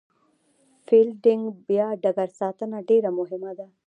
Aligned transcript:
فیلډینګ 0.85 1.43
یا 1.77 1.87
ډګر 2.03 2.29
ساتنه 2.39 2.77
ډېره 2.89 3.09
مهمه 3.19 3.51
ده. 3.59 3.67